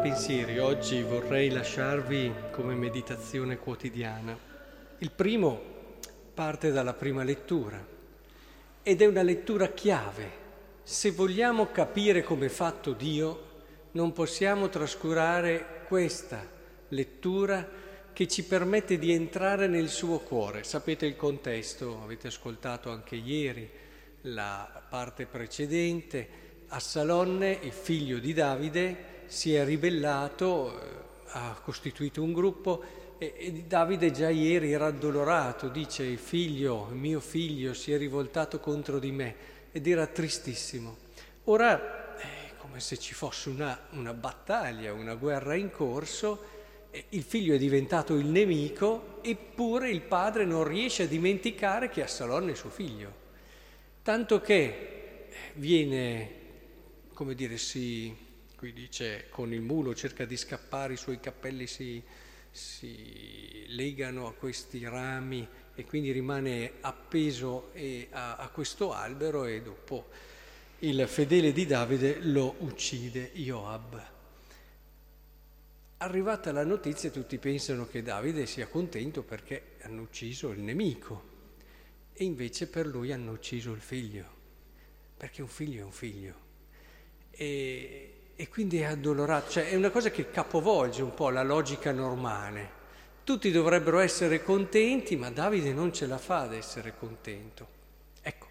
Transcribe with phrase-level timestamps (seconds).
[0.00, 4.36] pensieri oggi vorrei lasciarvi come meditazione quotidiana.
[4.98, 5.60] Il primo
[6.32, 7.84] parte dalla prima lettura
[8.82, 10.44] ed è una lettura chiave.
[10.82, 13.44] Se vogliamo capire come è fatto Dio,
[13.92, 16.44] non possiamo trascurare questa
[16.88, 17.68] lettura
[18.12, 20.64] che ci permette di entrare nel suo cuore.
[20.64, 23.68] Sapete il contesto, avete ascoltato anche ieri
[24.22, 26.44] la parte precedente.
[26.68, 30.86] A Salonne il figlio di Davide si è ribellato, eh,
[31.28, 32.82] ha costituito un gruppo
[33.18, 39.10] e, Davide già ieri era addolorato, dice figlio, mio figlio si è rivoltato contro di
[39.10, 39.34] me
[39.72, 40.96] ed era tristissimo.
[41.44, 46.54] Ora, è come se ci fosse una, una battaglia, una guerra in corso,
[47.10, 52.48] il figlio è diventato il nemico, eppure il padre non riesce a dimenticare che Assalon
[52.48, 53.24] è suo figlio.
[54.02, 56.30] Tanto che viene,
[57.12, 58.14] come dire, si
[58.56, 62.02] Qui dice con il mulo cerca di scappare, i suoi cappelli si,
[62.50, 67.70] si legano a questi rami e quindi rimane appeso
[68.12, 70.08] a, a questo albero e dopo
[70.78, 74.02] il fedele di Davide lo uccide Joab.
[75.98, 81.34] Arrivata la notizia tutti pensano che Davide sia contento perché hanno ucciso il nemico
[82.14, 84.24] e invece per lui hanno ucciso il figlio,
[85.14, 86.34] perché un figlio è un figlio.
[87.30, 91.90] E e quindi è addolorato, cioè è una cosa che capovolge un po' la logica
[91.90, 92.84] normale.
[93.24, 97.66] Tutti dovrebbero essere contenti, ma Davide non ce la fa ad essere contento.
[98.20, 98.46] Ecco,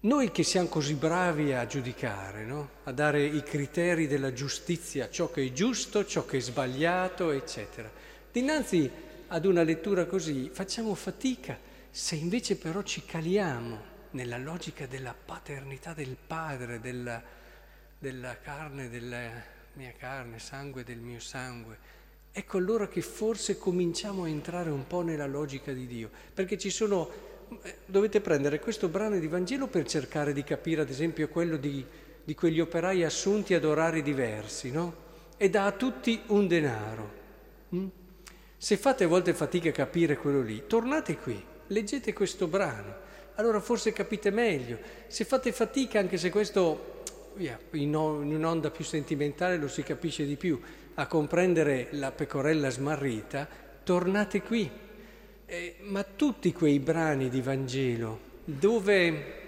[0.00, 2.70] noi che siamo così bravi a giudicare, no?
[2.84, 7.90] a dare i criteri della giustizia, ciò che è giusto, ciò che è sbagliato, eccetera,
[8.30, 8.88] dinanzi
[9.26, 11.58] ad una lettura così facciamo fatica,
[11.90, 17.42] se invece però ci caliamo nella logica della paternità del padre, della
[18.04, 19.30] della carne della
[19.72, 21.78] mia carne, sangue del mio sangue.
[22.30, 26.68] Ecco allora che forse cominciamo a entrare un po' nella logica di Dio, perché ci
[26.68, 27.08] sono,
[27.62, 31.82] eh, dovete prendere questo brano di Vangelo per cercare di capire ad esempio quello di,
[32.22, 35.02] di quegli operai assunti ad orari diversi, no?
[35.38, 37.12] E dà a tutti un denaro.
[37.74, 37.86] Mm?
[38.58, 42.96] Se fate a volte fatica a capire quello lì, tornate qui, leggete questo brano,
[43.36, 44.78] allora forse capite meglio.
[45.06, 46.93] Se fate fatica, anche se questo
[47.72, 50.60] in un'onda più sentimentale lo si capisce di più,
[50.94, 53.48] a comprendere la pecorella smarrita,
[53.82, 54.70] tornate qui.
[55.46, 59.42] Eh, ma tutti quei brani di Vangelo dove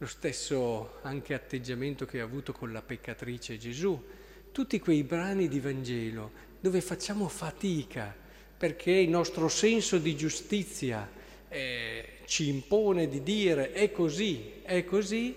[0.00, 4.02] lo stesso anche atteggiamento che ha avuto con la peccatrice Gesù,
[4.50, 8.14] tutti quei brani di Vangelo dove facciamo fatica
[8.56, 11.06] perché il nostro senso di giustizia
[11.48, 15.34] eh, ci impone di dire è così, è così,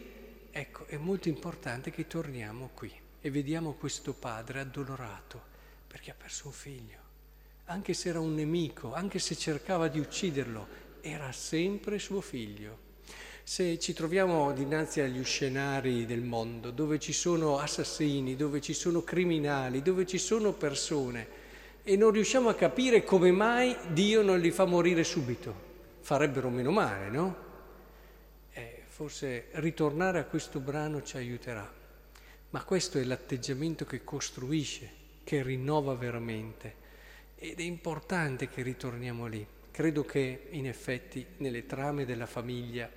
[0.56, 2.92] Ecco, è molto importante che torniamo qui
[3.22, 5.42] e vediamo questo padre addolorato
[5.88, 6.98] perché ha perso un figlio.
[7.66, 10.68] Anche se era un nemico, anche se cercava di ucciderlo,
[11.02, 12.92] era sempre suo figlio.
[13.42, 19.02] Se ci troviamo dinanzi agli scenari del mondo, dove ci sono assassini, dove ci sono
[19.02, 21.28] criminali, dove ci sono persone,
[21.82, 25.56] e non riusciamo a capire come mai Dio non li fa morire subito,
[26.02, 27.43] farebbero meno male, no?
[29.04, 31.70] Forse ritornare a questo brano ci aiuterà,
[32.52, 34.90] ma questo è l'atteggiamento che costruisce,
[35.26, 36.76] che rinnova veramente
[37.36, 39.46] ed è importante che ritorniamo lì.
[39.72, 42.90] Credo che in effetti nelle trame della famiglia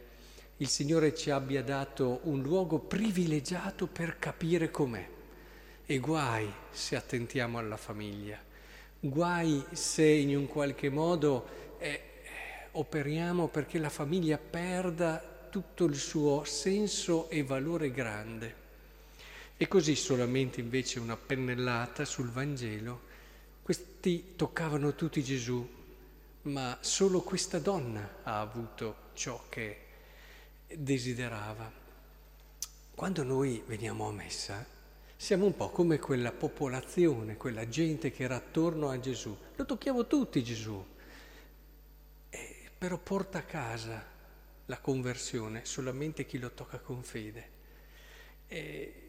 [0.59, 5.09] il Signore ci abbia dato un luogo privilegiato per capire com'è.
[5.85, 8.39] E guai se attentiamo alla famiglia,
[9.01, 12.01] guai se in un qualche modo eh,
[12.71, 18.55] operiamo perché la famiglia perda tutto il suo senso e valore grande.
[19.57, 23.01] E così solamente invece una pennellata sul Vangelo,
[23.63, 25.67] questi toccavano tutti Gesù,
[26.43, 29.79] ma solo questa donna ha avuto ciò che
[30.75, 31.73] desiderava.
[32.95, 34.63] Quando noi veniamo a messa,
[35.17, 39.35] siamo un po' come quella popolazione, quella gente che era attorno a Gesù.
[39.55, 40.85] Lo tocchiamo tutti Gesù,
[42.29, 44.16] eh, però porta a casa
[44.67, 47.51] la conversione, solamente chi lo tocca con fede.
[48.49, 49.03] E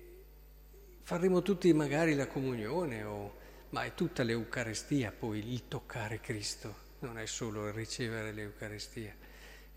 [1.02, 3.36] faremo tutti magari la comunione, o,
[3.70, 9.16] ma è tutta l'Eucarestia poi il toccare Cristo, non è solo il ricevere l'Eucarestia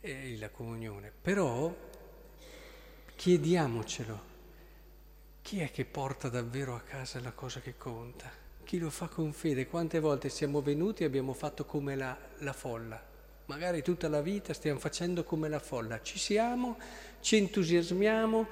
[0.00, 1.12] e la comunione.
[1.20, 1.74] Però
[3.16, 4.28] chiediamocelo,
[5.42, 8.30] chi è che porta davvero a casa la cosa che conta?
[8.62, 9.66] Chi lo fa con fede?
[9.66, 13.09] Quante volte siamo venuti e abbiamo fatto come la, la folla?
[13.50, 16.78] Magari tutta la vita stiamo facendo come la folla, ci siamo,
[17.18, 18.46] ci entusiasmiamo,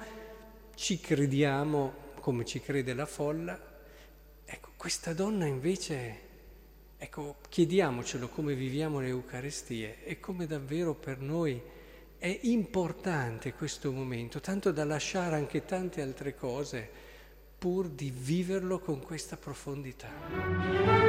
[0.75, 3.57] ci crediamo come ci crede la folla.
[4.43, 6.19] Ecco, questa donna invece,
[6.97, 11.61] ecco, chiediamocelo come viviamo le Eucaristie e come davvero per noi
[12.17, 16.89] è importante questo momento, tanto da lasciare anche tante altre cose
[17.57, 21.08] pur di viverlo con questa profondità.